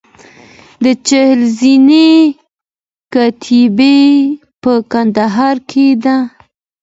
د 0.83 0.85
چهل 1.07 1.39
زینې 1.59 2.11
کتیبه 3.13 3.95
په 4.63 4.73
کندهار 4.91 5.55
کې 5.69 5.87
ده 6.03 6.15